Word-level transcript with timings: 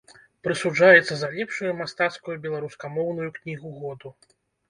Прысуджаецца 0.45 1.13
за 1.19 1.27
лепшую 1.35 1.75
мастацкую 1.81 2.35
беларускамоўную 2.45 3.27
кнігу 3.37 3.77
году. 3.83 4.09